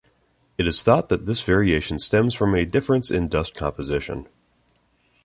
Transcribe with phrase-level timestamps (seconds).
[0.57, 4.27] It is thought that this variation stems from a difference in dust composition.